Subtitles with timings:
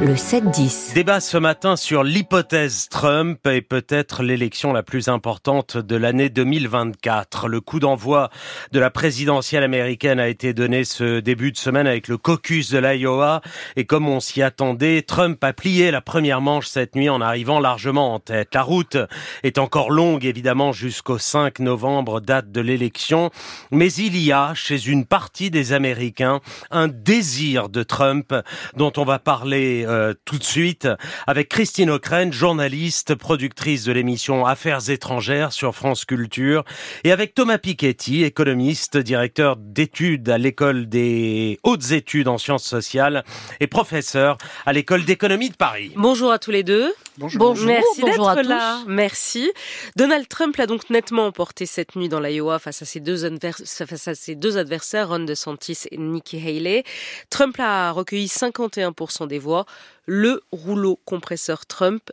[0.00, 0.94] le 7-10.
[0.94, 7.48] Débat ce matin sur l'hypothèse Trump et peut-être l'élection la plus importante de l'année 2024.
[7.48, 8.30] Le coup d'envoi
[8.72, 12.78] de la présidentielle américaine a été donné ce début de semaine avec le caucus de
[12.78, 13.40] l'Iowa
[13.76, 17.60] et comme on s'y attendait, Trump a plié la première manche cette nuit en arrivant
[17.60, 18.54] largement en tête.
[18.54, 18.96] La route
[19.42, 23.30] est encore longue évidemment jusqu'au 5 novembre, date de l'élection,
[23.70, 26.40] mais il y a chez une partie des Américains
[26.70, 28.34] un désir de Trump
[28.76, 30.88] dont on va parler euh, tout de suite
[31.26, 36.64] avec Christine Ockrent, journaliste, productrice de l'émission Affaires étrangères sur France Culture,
[37.04, 43.24] et avec Thomas Piketty, économiste, directeur d'études à l'école des hautes études en sciences sociales
[43.60, 45.92] et professeur à l'école d'économie de Paris.
[45.96, 46.92] Bonjour à tous les deux.
[47.16, 47.54] Bonjour.
[47.64, 48.82] Merci Bonjour d'être là.
[48.88, 49.52] Merci.
[49.96, 54.08] Donald Trump l'a donc nettement emporté cette nuit dans l'Iowa face à ses deux, face
[54.08, 56.82] à ses deux adversaires, Ron DeSantis et Nikki Haley.
[57.30, 59.64] Trump a recueilli 51% des voix.
[60.06, 62.10] Le rouleau compresseur Trump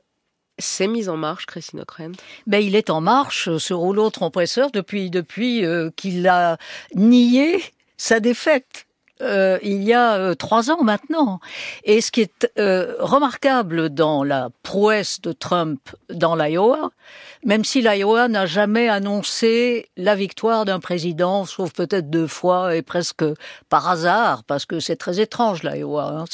[0.59, 2.14] s'est mis en marche, Christine O'Krent?
[2.48, 6.58] Ben, Il est en marche, ce rouleau compresseur, depuis, depuis euh, qu'il a
[6.95, 7.62] nié
[7.98, 8.86] sa défaite.
[9.22, 11.40] Euh, il y a euh, trois ans maintenant.
[11.84, 16.92] Et ce qui est euh, remarquable dans la prouesse de Trump dans l'Iowa,
[17.46, 22.81] même si l'Iowa n'a jamais annoncé la victoire d'un président, sauf peut-être deux fois et
[22.81, 23.23] presque
[23.70, 26.06] par hasard, parce que c'est très étrange l'Iowa.
[26.18, 26.25] Hein.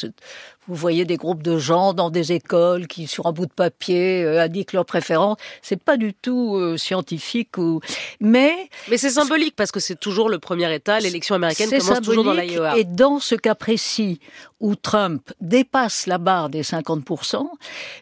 [0.67, 4.23] Vous voyez des groupes de gens dans des écoles qui, sur un bout de papier,
[4.23, 5.37] euh, indiquent leurs préférences.
[5.61, 7.79] C'est pas du tout euh, scientifique ou,
[8.19, 8.69] mais.
[8.89, 10.99] Mais c'est symbolique parce que c'est toujours le premier État.
[10.99, 12.77] L'élection américaine commence toujours dans l'Iowa.
[12.77, 14.19] Et dans ce cas précis
[14.59, 17.47] où Trump dépasse la barre des 50%,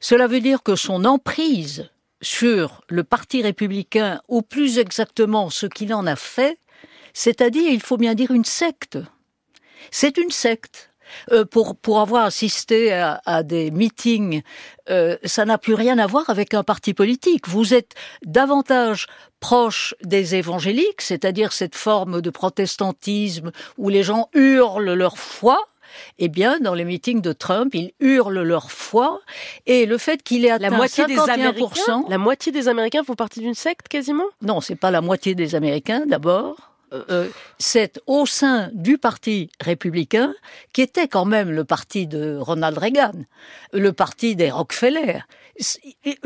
[0.02, 1.90] cela veut dire que son emprise
[2.22, 6.58] sur le Parti républicain, ou plus exactement ce qu'il en a fait,
[7.14, 8.98] c'est-à-dire, il faut bien dire, une secte.
[9.92, 10.92] C'est une secte.
[11.32, 14.42] Euh, pour, pour avoir assisté à, à des meetings,
[14.90, 17.48] euh, ça n'a plus rien à voir avec un parti politique.
[17.48, 17.94] Vous êtes
[18.26, 19.08] davantage
[19.40, 25.58] proche des évangéliques, c'est-à-dire cette forme de protestantisme où les gens hurlent leur foi,
[26.18, 29.22] eh bien, dans les meetings de Trump, ils hurlent leur foi.
[29.66, 33.04] Et le fait qu'il ait atteint la moitié 51%, des Américains, la moitié des Américains
[33.04, 34.26] font partie d'une secte quasiment?
[34.42, 36.75] Non, c'est pas la moitié des Américains d'abord.
[36.96, 37.30] Euh, euh,
[37.60, 40.34] c'est au sein du parti républicain,
[40.74, 43.14] qui était quand même le parti de Ronald Reagan,
[43.74, 45.20] le parti des Rockefeller.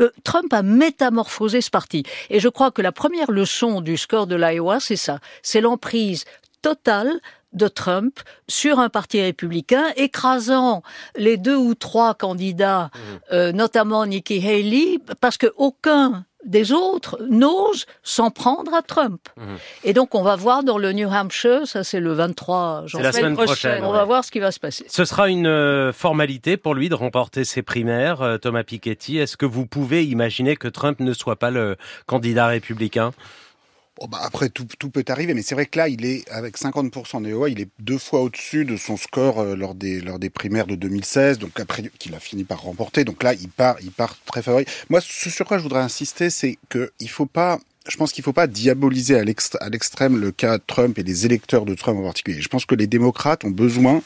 [0.00, 2.04] Euh, Trump a métamorphosé ce parti.
[2.30, 5.18] Et je crois que la première leçon du score de l'Iowa, c'est ça.
[5.42, 6.24] C'est l'emprise
[6.62, 7.20] totale
[7.52, 10.82] de Trump sur un parti républicain, écrasant
[11.16, 12.90] les deux ou trois candidats,
[13.32, 13.50] mmh.
[13.50, 19.20] notamment Nikki Haley, parce que aucun des autres n'osent s'en prendre à Trump.
[19.36, 19.56] Mhm.
[19.84, 23.04] Et donc on va voir dans le New Hampshire, ça c'est le 23 janvier.
[23.04, 23.84] la semaine prochaine.
[23.84, 24.84] on va voir ce qui va se passer.
[24.88, 29.18] Ce sera une euh, formalité pour lui de remporter ses primaires, euh, Thomas Piketty.
[29.18, 33.12] Est-ce que vous pouvez imaginer que Trump ne soit pas le candidat républicain?
[34.02, 36.56] Oh, bah, après, tout, tout, peut arriver, mais c'est vrai que là, il est avec
[36.56, 40.30] 50% d'EOA, il est deux fois au-dessus de son score euh, lors, des, lors des
[40.30, 43.04] primaires de 2016, donc après qu'il a fini par remporter.
[43.04, 44.64] Donc là, il part, il part très favori.
[44.88, 47.58] Moi, ce sur quoi je voudrais insister, c'est qu'il faut pas
[47.88, 51.64] je pense qu'il ne faut pas diaboliser à l'extrême le cas Trump et les électeurs
[51.64, 52.42] de Trump en particulier.
[52.42, 54.02] Je pense que les démocrates ont besoin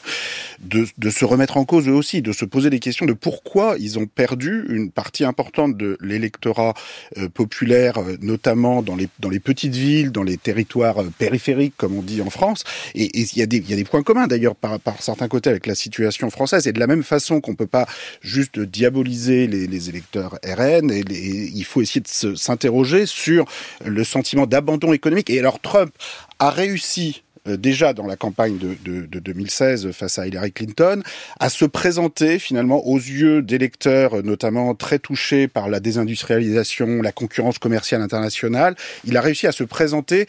[0.61, 3.99] de, se remettre en cause eux aussi, de se poser des questions de pourquoi ils
[3.99, 6.73] ont perdu une partie importante de l'électorat
[7.17, 12.01] euh, populaire, euh, notamment dans les, petites villes, dans les territoires euh, périphériques, comme on
[12.01, 12.63] dit en France.
[12.95, 16.65] Et il y, a des, points communs d'ailleurs par, certains côtés avec la situation française.
[16.65, 17.87] Et de la même façon qu'on peut pas
[18.21, 23.45] juste diaboliser les, électeurs RN, il faut essayer de s'interroger sur
[23.83, 25.29] le sentiment d'abandon économique.
[25.29, 25.91] Et alors Trump
[26.39, 31.03] a réussi euh, déjà dans la campagne de, de, de, 2016 face à Hillary Clinton,
[31.39, 37.59] à se présenter finalement aux yeux d'électeurs notamment très touchés par la désindustrialisation, la concurrence
[37.59, 38.75] commerciale internationale.
[39.05, 40.27] Il a réussi à se présenter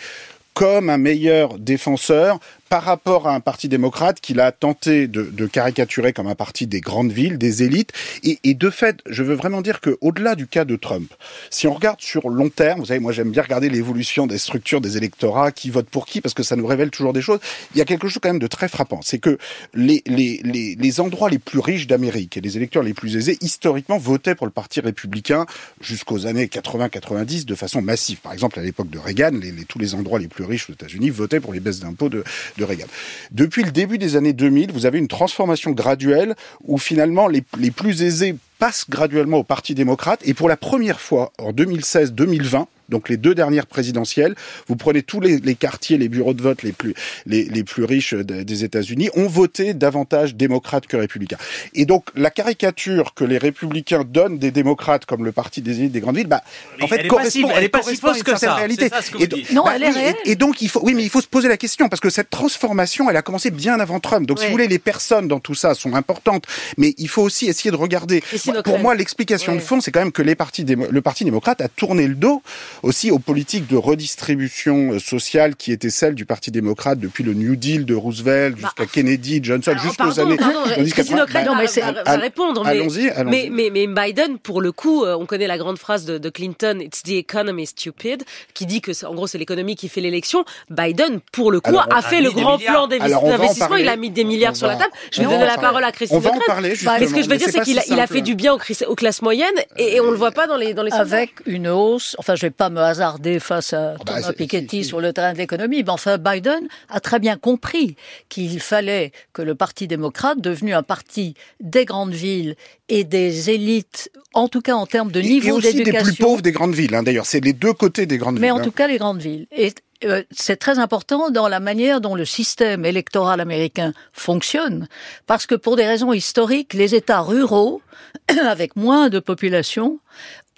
[0.53, 5.47] comme un meilleur défenseur par rapport à un parti démocrate qu'il a tenté de, de,
[5.47, 7.93] caricaturer comme un parti des grandes villes, des élites.
[8.23, 11.13] Et, et de fait, je veux vraiment dire que au-delà du cas de Trump,
[11.51, 14.81] si on regarde sur long terme, vous savez, moi j'aime bien regarder l'évolution des structures
[14.81, 17.41] des électorats, qui votent pour qui, parce que ça nous révèle toujours des choses.
[17.75, 19.39] Il y a quelque chose quand même de très frappant, c'est que
[19.75, 23.39] les, les, les, les, endroits les plus riches d'Amérique et les électeurs les plus aisés,
[23.41, 25.47] historiquement, votaient pour le parti républicain
[25.81, 28.19] jusqu'aux années 80-90 de façon massive.
[28.19, 31.11] Par exemple, à l'époque de Reagan, les, tous les endroits les plus riches aux États-Unis
[31.11, 32.25] votaient pour les baisses d'impôts de,
[32.59, 32.87] de Reagan.
[33.31, 38.03] Depuis le début des années 2000, vous avez une transformation graduelle où finalement les, plus
[38.03, 43.17] aisés passent graduellement au Parti démocrate et pour la première fois en 2016-2020, donc les
[43.17, 44.35] deux dernières présidentielles,
[44.69, 46.95] vous prenez tous les, les quartiers, les bureaux de vote les plus
[47.27, 51.39] les, les plus riches des États-Unis, ont voté davantage démocrates que républicains.
[51.75, 55.93] Et donc la caricature que les républicains donnent des démocrates comme le parti des élites
[55.93, 56.43] des grandes villes, bah
[56.81, 58.85] en fait elle est correspond, pas si- elle est pas si fausse que ça, réalité.
[58.89, 59.53] c'est ça ce que Et vous donc- dites.
[59.53, 60.15] Non, bah elle est oui, réelle.
[60.25, 62.11] et, et donc il faut, oui, mais il faut se poser la question parce que
[62.11, 64.27] cette transformation, elle a commencé bien avant Trump.
[64.27, 66.45] Donc si vous voulez, les personnes dans tout ça sont importantes,
[66.77, 68.23] mais il faut aussi essayer de regarder.
[68.65, 69.59] Pour moi, l'explication Ouais.
[69.59, 72.15] de fond, c'est quand même que les partis démo- le parti démocrate a tourné le
[72.15, 72.43] dos
[72.83, 77.35] aussi aux politiques de redistribution euh, sociale qui étaient celles du parti démocrate depuis le
[77.35, 80.37] New Deal de Roosevelt jusqu'à Kennedy, Johnson, jusqu'aux années.
[80.37, 80.61] pardon,
[80.95, 82.63] Christine bah, va- répondre.
[82.65, 83.51] mais- Allons-y, allons-y.
[83.51, 86.29] Mais, mais, mais Biden, pour le coup, euh, on connaît la grande phrase de, de
[86.31, 88.25] Clinton, It's the economy stupid,
[88.55, 90.45] qui dit que, c'est- en gros, c'est l'économie qui fait l'élection.
[90.71, 92.73] Biden, pour le coup, Alors, a a fait le grand milliards.
[92.75, 93.77] plan d'investissement.
[93.77, 94.91] Il a mis des milliards On sur la table.
[95.13, 97.23] Je vais on donner la parole à Christine On va en parler, Mais ce que
[97.23, 98.15] je veux dire, c'est qu'il a, si il a simple.
[98.15, 99.47] fait du bien aux, classes moyennes
[99.77, 102.43] et, et on le voit pas dans les, dans les avec une hausse, enfin je
[102.43, 105.91] vais pas me hasarder face à bah, Thomas Piketty sur le terrain de l'économie, mais
[105.91, 107.97] enfin Biden a très bien compris
[108.29, 112.55] qu'il fallait que le Parti démocrate, devenu un parti des grandes villes
[112.89, 115.93] et des élites, en tout cas en termes de Et- et niveau aussi des plus
[115.93, 116.95] d'éducation, pauvres des grandes villes.
[116.95, 117.03] hein.
[117.03, 118.53] D'ailleurs, c'est les deux côtés des grandes mais villes.
[118.53, 118.63] en hein.
[118.65, 119.47] tout cas les grandes villes.
[119.53, 119.73] Et
[120.05, 124.89] euh, c'est très important dans la manière dont le système électoral américain fonctionne,
[125.27, 127.81] parce que pour des raisons historiques, les États ruraux,
[128.47, 129.99] avec moins de population,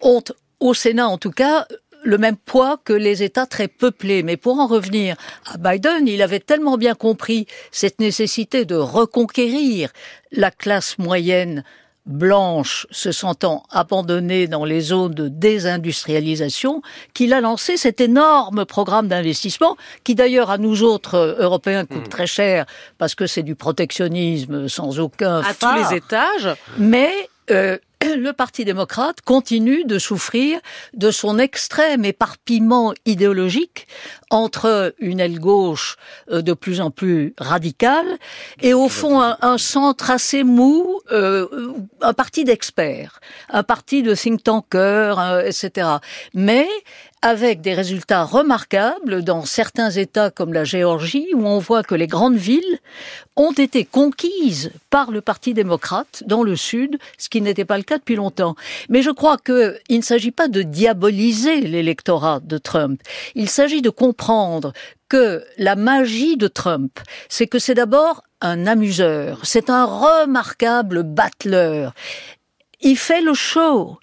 [0.00, 0.22] ont,
[0.60, 1.66] au Sénat en tout cas,
[2.04, 4.22] le même poids que les États très peuplés.
[4.22, 5.16] Mais pour en revenir
[5.46, 9.90] à Biden, il avait tellement bien compris cette nécessité de reconquérir
[10.32, 11.64] la classe moyenne
[12.08, 16.82] blanche se sentant abandonnée dans les zones de désindustrialisation
[17.14, 22.08] qu'il a lancé cet énorme programme d'investissement qui d'ailleurs à nous autres euh, Européens coûte
[22.08, 22.64] très cher
[22.96, 26.48] parce que c'est du protectionnisme sans aucun À tous les étages.
[26.78, 27.12] Mais
[27.50, 27.78] euh,
[28.16, 30.60] le Parti démocrate continue de souffrir
[30.94, 33.86] de son extrême éparpillement idéologique
[34.30, 35.96] entre une aile gauche
[36.30, 38.18] euh, de plus en plus radicale
[38.62, 44.42] et au fond un, centre assez mou, euh, un parti d'experts, un parti de think
[44.42, 45.88] tankers, euh, etc.
[46.34, 46.68] Mais
[47.22, 52.06] avec des résultats remarquables dans certains États comme la Géorgie, où on voit que les
[52.06, 52.78] grandes villes
[53.36, 57.82] ont été conquises par le Parti démocrate dans le Sud, ce qui n'était pas le
[57.82, 58.54] cas depuis longtemps.
[58.88, 63.00] Mais je crois qu'il ne s'agit pas de diaboliser l'électorat de Trump.
[63.34, 64.72] Il s'agit de comprendre
[65.08, 71.94] que la magie de Trump, c'est que c'est d'abord un amuseur, c'est un remarquable battleur.
[72.80, 73.98] Il fait le show.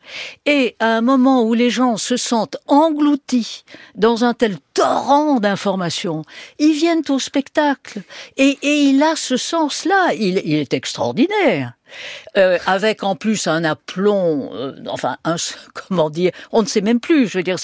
[0.46, 3.64] Et à un moment où les gens se sentent engloutis
[3.96, 6.24] dans un tel torrent d'informations,
[6.60, 8.02] ils viennent au spectacle.
[8.38, 10.14] Et, et il a ce sens-là.
[10.14, 11.74] Il, il est extraordinaire.
[12.38, 15.36] Euh, avec en plus un aplomb, euh, enfin, un,
[15.74, 17.28] comment dire, on ne sait même plus.
[17.28, 17.58] Je veux dire,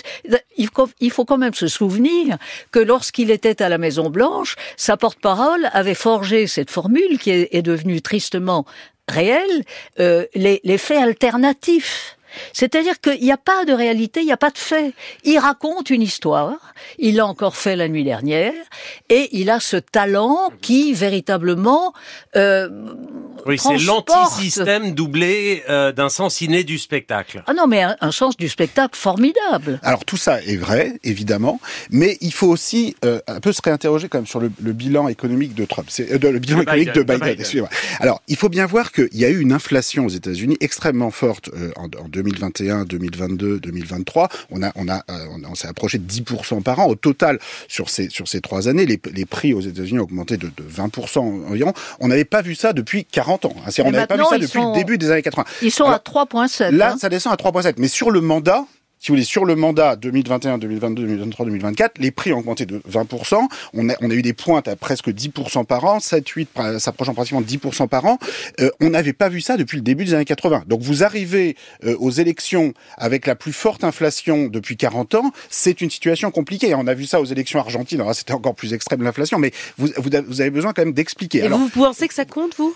[0.57, 2.37] il faut, quand même se souvenir
[2.71, 7.61] que lorsqu'il était à la Maison Blanche, sa porte-parole avait forgé cette formule qui est
[7.61, 8.65] devenue tristement
[9.11, 9.63] réelle,
[9.99, 12.17] euh, les, les faits alternatifs.
[12.53, 14.93] C'est-à-dire qu'il n'y a pas de réalité, il n'y a pas de fait.
[15.23, 18.53] Il raconte une histoire, il l'a encore fait la nuit dernière,
[19.09, 21.93] et il a ce talent qui véritablement
[22.35, 22.69] euh,
[23.45, 27.43] Oui, c'est l'anti-système doublé euh, d'un sens inné du spectacle.
[27.47, 29.79] Ah non, mais un, un sens du spectacle formidable.
[29.83, 31.59] Alors tout ça est vrai, évidemment,
[31.89, 35.07] mais il faut aussi euh, un peu se réinterroger quand même sur le, le bilan
[35.07, 37.27] économique de Trump, c'est euh, de- le bilan De économique Biden, de de Biden.
[37.27, 37.39] Biden.
[37.39, 37.69] excusez-moi.
[37.99, 41.49] Alors il faut bien voir qu'il y a eu une inflation aux États-Unis extrêmement forte
[41.56, 44.30] euh, en, en 2021, 2022, 2023.
[44.51, 47.39] On a on a euh, on, on s'est approché de 10% par an au total
[47.68, 48.85] sur ces sur ces trois années.
[48.85, 51.73] Les, les prix aux États-Unis ont augmenté de, de 20% environ.
[51.99, 53.54] On n'avait pas vu ça depuis 40 ans.
[53.66, 53.69] hein.
[53.85, 55.45] On n'avait pas vu ça ils depuis sont- le début des années 80.
[55.61, 56.71] Ils sont Alors, à 3,7.
[56.71, 56.97] Là, hein.
[57.00, 57.76] ça descend à 3,7.
[57.78, 58.66] Mais sur le mandat,
[59.00, 62.83] si vous voulez, sur le mandat 2021, 2022, 2023, 2024, les prix ont augmenté de
[62.88, 63.47] 20%.
[63.73, 66.78] On a, on a eu des pointes à presque 10% par an, 7, 8, pra-
[66.78, 68.19] s'approchant pratiquement de 10% par an.
[68.59, 70.66] Euh, on n'avait pas vu ça depuis le début des années 80.
[70.68, 75.81] Donc vous arrivez euh, aux élections avec la plus forte inflation depuis 40 ans, c'est
[75.81, 76.76] une situation compliquée.
[76.76, 78.02] On a vu ça aux élections argentines.
[78.02, 81.40] Alors c'était encore plus extrême l'inflation, mais vous, vous, vous avez besoin quand même d'expliquer.
[81.40, 82.76] Et Alors, vous pensez que ça compte, vous?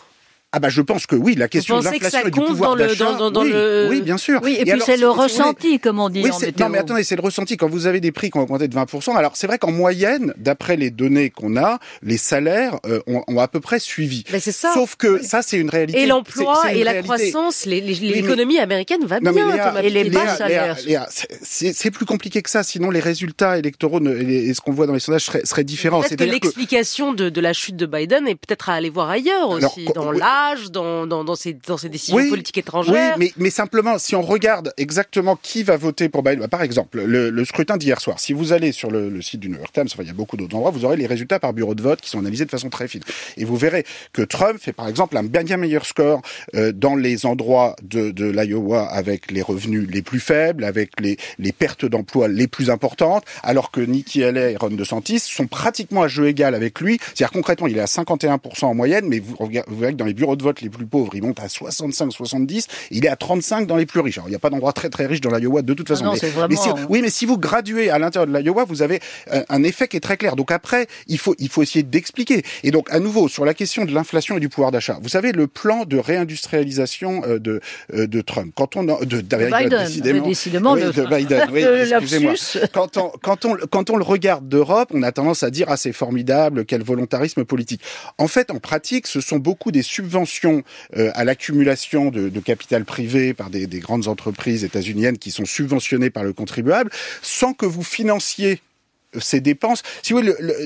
[0.55, 2.39] Ah bah je pense que oui, la question de pensez que ça l'inflation et du
[2.39, 4.39] compte pouvoir dans le- d'achat, dans- dans- dans oui, le- oui, bien sûr.
[4.41, 6.65] Oui, et, puis c'est si- le vous voulez- ressenti, comme on dit oui, en météo.
[6.65, 7.57] non mais attendez, c'est le ressenti.
[7.57, 10.33] Quand vous avez des prix qui ont augmenté de 20%, alors c'est vrai qu'en moyenne,
[10.37, 14.23] d'après les données qu'on a, les salaires euh, ont, ont à peu près suivi.
[14.31, 14.71] Ben, c'est ça.
[14.73, 16.01] Sauf que ça, c'est une réalité.
[16.03, 17.31] Et l'emploi et la réalité.
[17.31, 19.51] croissance, mais- l'économie américaine va Non, mais bien.
[19.53, 20.77] Léa, Thomas et les bas salaires.
[21.43, 22.63] C'est- plus compliqué que ça.
[22.63, 25.99] Sinon, les résultats électoraux ne- et, ce qu'on voit dans les sondages seraient, seraient différents.
[25.99, 28.89] Peut-être que C'est-à-dire que- l'explication de, de la chute de Biden est peut-être à aller
[28.89, 30.11] voir ailleurs aussi, dans.
[30.45, 33.15] Courage dans, dans, dans, ses, dans ses décisions politiques étrangères.
[33.17, 37.03] Oui, mais, mais simplement, si on regarde exactement qui va voter pour Biden, par exemple,
[37.03, 39.71] le, le scrutin d'hier soir, si vous allez sur le, le, site du New York
[39.73, 41.81] Times, enfin, il y a beaucoup d'autres endroits, vous aurez les résultats par bureau de
[41.81, 43.01] vote qui sont analysés de façon très fine.
[43.37, 46.21] Et vous verrez que Trump fait par exemple un bien meilleur score
[46.55, 51.17] euh, dans les endroits de, de l'Iowa avec les revenus les plus faibles, avec les,
[51.39, 56.03] les pertes d'emplois les plus importantes, alors que Nikki Haley et Ron DeSantis sont pratiquement
[56.03, 56.99] à jeu égal avec lui.
[56.99, 60.13] C'est-à-dire concrètement, il est à 51% en moyenne, mais vous, vous, verrez que dans les
[60.13, 63.75] bureaux de vote les plus pauvres, il monte à 65-70, il est à 35 dans
[63.75, 64.17] les plus riches.
[64.17, 66.05] Alors il n'y a pas d'endroit très très riche dans l'Iowa de toute façon.
[66.05, 66.47] Ah non, mais, vraiment...
[66.49, 68.99] mais si, oui, mais si vous graduez à l'intérieur de l'Iowa, vous avez
[69.31, 70.35] un, un effet qui est très clair.
[70.35, 72.43] Donc après, il faut il faut essayer d'expliquer.
[72.63, 74.99] Et donc à nouveau sur la question de l'inflation et du pouvoir d'achat.
[75.01, 77.61] Vous savez le plan de réindustrialisation euh, de
[77.93, 78.53] de, de Trump.
[78.55, 81.45] Quand on de, de Biden, décidément, décidément oui, de, de Biden.
[81.51, 82.33] Oui, excusez-moi.
[82.73, 85.77] Quand on quand on quand on le regarde d'Europe, on a tendance à dire ah
[85.77, 87.81] c'est formidable, quel volontarisme politique.
[88.17, 90.14] En fait, en pratique, ce sont beaucoup des subventions
[90.95, 95.45] euh, à l'accumulation de, de, capital privé par des, des grandes entreprises états-uniennes qui sont
[95.45, 96.91] subventionnées par le contribuable,
[97.21, 98.61] sans que vous financiez
[99.19, 99.83] ces dépenses.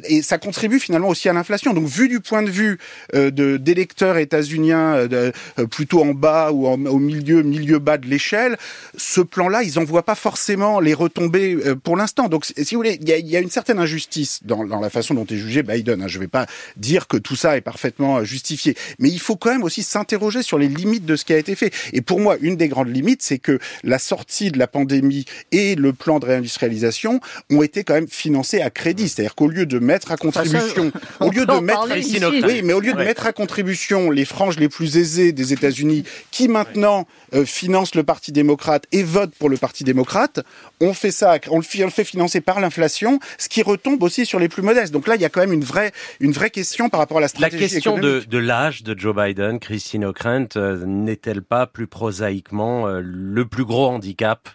[0.05, 1.73] Et ça contribue finalement aussi à l'inflation.
[1.73, 2.77] Donc, vu du point de vue
[3.15, 8.57] euh, d'électeurs états-uniens euh, euh, plutôt en bas ou au milieu, milieu bas de l'échelle,
[8.97, 12.27] ce plan-là, ils en voient pas forcément les retombées pour l'instant.
[12.27, 15.25] Donc, si vous voulez, il y a, une certaine injustice dans, dans, la façon dont
[15.25, 16.01] est jugé Biden.
[16.01, 16.07] Hein.
[16.07, 16.45] Je ne vais pas
[16.77, 20.57] dire que tout ça est parfaitement justifié, mais il faut quand même aussi s'interroger sur
[20.57, 21.73] les limites de ce qui a été fait.
[21.93, 25.75] Et pour moi, une des grandes limites, c'est que la sortie de la pandémie et
[25.75, 29.79] le plan de réindustrialisation ont été quand même financés à crédit, c'est-à-dire qu'au lieu de
[29.79, 31.87] mettre à contribution, enfin, ça, au lieu de mettre,
[32.45, 36.03] oui, mais au lieu de mettre à contribution les franges les plus aisées des États-Unis,
[36.31, 40.39] qui maintenant euh, financent le Parti démocrate et votent pour le Parti démocrate,
[40.81, 44.01] on fait ça, on le fait, on le fait financer par l'inflation, ce qui retombe
[44.03, 44.93] aussi sur les plus modestes.
[44.93, 47.21] Donc là, il y a quand même une vraie, une vraie question par rapport à
[47.21, 47.63] la stratégie.
[47.63, 48.29] La question économique.
[48.29, 53.45] de, de l'âge de Joe Biden, Christine O'Krent, euh, n'est-elle pas plus prosaïquement euh, le
[53.45, 54.49] plus gros handicap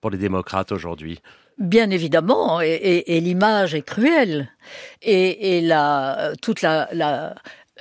[0.00, 1.20] pour les démocrates aujourd'hui?
[1.60, 4.48] Bien évidemment, et, et, et l'image est cruelle.
[5.02, 7.34] Et, et la, toute la, la,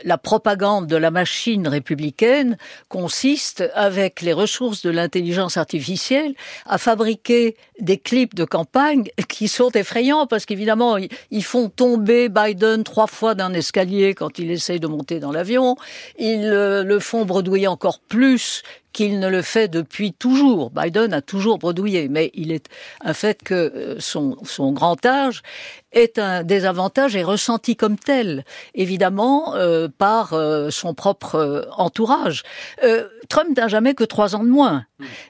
[0.03, 2.57] la propagande de la machine républicaine
[2.89, 9.71] consiste, avec les ressources de l'intelligence artificielle, à fabriquer des clips de campagne qui sont
[9.71, 10.98] effrayants parce qu'évidemment,
[11.31, 15.75] ils font tomber Biden trois fois d'un escalier quand il essaye de monter dans l'avion.
[16.17, 20.71] Ils euh, le font bredouiller encore plus qu'il ne le fait depuis toujours.
[20.71, 22.67] Biden a toujours bredouillé, mais il est
[23.01, 25.43] un fait que euh, son, son grand âge
[25.91, 28.45] est un désavantage et ressenti comme tel,
[28.75, 32.43] évidemment, euh, par euh, son propre euh, entourage.
[32.83, 34.86] Euh, Trump n'a jamais que trois ans de moins,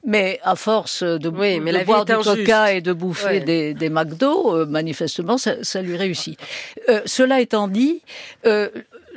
[0.05, 2.38] mais à force de, oui, mais de la boire du injuste.
[2.45, 3.39] Coca et de bouffer Ouais.
[3.39, 6.39] des, des McDo, euh, manifestement, ça, ça lui réussit.
[6.89, 8.01] Euh, cela étant dit,
[8.45, 8.69] euh,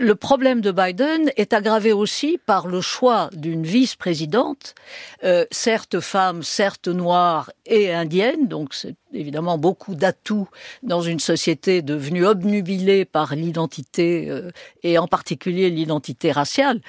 [0.02, 4.74] le problème de Biden est aggravé aussi par le choix d'une vice-présidente,
[5.22, 10.48] euh, certes femme, certes noire et indienne, donc c'est évidemment beaucoup d'atouts
[10.82, 14.50] dans une société devenue obnubilée par l'identité euh,
[14.82, 16.80] et en particulier l'identité raciale.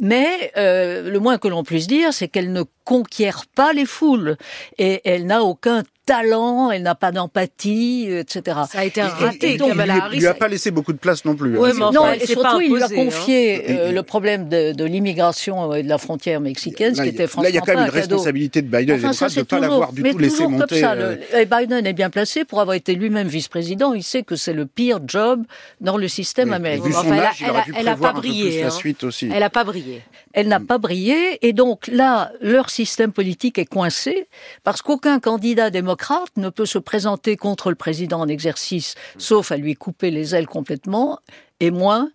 [0.00, 4.38] Mais euh, le moins que l'on puisse dire, c'est qu'elle ne conquiert pas les foules
[4.78, 8.58] et elle n'a aucun talent, elle n'a pas d'empathie, etc.
[8.70, 9.54] Ça a été un Et- raté.
[9.54, 10.18] et donc, Kamala lui, Harris.
[10.18, 11.56] lui a pas laissé beaucoup de place non plus.
[11.56, 11.72] Ouais, hein.
[11.76, 12.88] mais enfin, non, et pas surtout, il lui a hein.
[12.94, 17.14] confié euh, le problème de, de l'immigration et de la frontière mexicaine, ce qui il-
[17.14, 19.28] était franchement là, il y a quand même une responsabilité de Biden Enfin, et ça,
[19.28, 20.66] de ne pas l'avoir du tout laissé monter.
[20.68, 20.92] comme ça.
[20.92, 23.94] euh, Le- et Biden est bien placé pour avoir été lui-même vice-président.
[23.94, 25.42] Il sait que c'est le pire job
[25.80, 26.54] dans le système oui.
[26.56, 26.84] Américain.
[26.86, 28.18] vu son Enfin, elle a- âge, il elle aurait a- dû elle a prévoir pas
[28.20, 28.70] brillé, la hein.
[28.70, 29.28] suite aussi.
[29.32, 30.02] Elle n'a pas brillé.
[30.34, 34.28] Elle n'a pas brillé et donc là, leur système politique est coincé
[34.64, 35.91] parce qu'aucun candidat démocrate
[36.36, 40.46] ne peut se présenter contre le président en exercice, sauf à lui couper les ailes
[40.46, 41.18] complètement,
[41.60, 42.10] et moins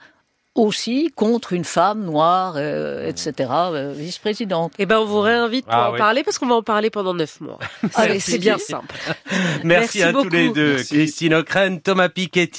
[0.58, 4.74] aussi contre une femme noire, euh, etc., euh, vice-présidente.
[4.80, 6.00] Eh ben, on vous réinvite pour Ah en oui.
[6.00, 7.60] parler parce qu'on va en parler pendant neuf mois.
[7.94, 8.32] Allez, Merci.
[8.32, 8.96] c'est bien simple.
[9.64, 10.76] Merci, Merci à tous les deux.
[10.78, 10.96] Merci.
[10.96, 12.52] Christine O'Krent, Thomas Piketty.